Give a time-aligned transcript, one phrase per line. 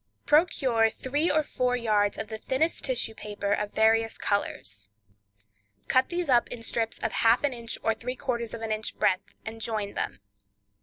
[0.25, 4.89] Procure three or four yards of the thinnest tissue paper of various colors.
[5.87, 8.97] Cut these up in strips of half an inch or three quarters of an inch
[8.97, 10.19] breadth, and join them.